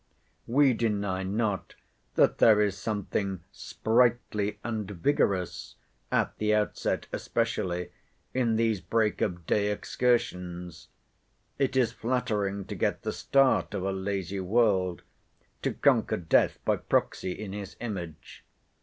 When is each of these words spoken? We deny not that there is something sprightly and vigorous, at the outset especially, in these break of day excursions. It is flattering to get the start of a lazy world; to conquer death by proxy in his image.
We 0.47 0.73
deny 0.73 1.21
not 1.21 1.75
that 2.15 2.39
there 2.39 2.59
is 2.59 2.75
something 2.75 3.43
sprightly 3.51 4.57
and 4.63 4.89
vigorous, 4.89 5.75
at 6.11 6.35
the 6.39 6.55
outset 6.55 7.05
especially, 7.13 7.91
in 8.33 8.55
these 8.55 8.81
break 8.81 9.21
of 9.21 9.45
day 9.45 9.71
excursions. 9.71 10.87
It 11.59 11.75
is 11.77 11.91
flattering 11.91 12.65
to 12.65 12.73
get 12.73 13.03
the 13.03 13.13
start 13.13 13.75
of 13.75 13.83
a 13.83 13.91
lazy 13.91 14.39
world; 14.39 15.03
to 15.61 15.71
conquer 15.71 16.17
death 16.17 16.57
by 16.65 16.77
proxy 16.77 17.33
in 17.33 17.53
his 17.53 17.75
image. 17.79 18.43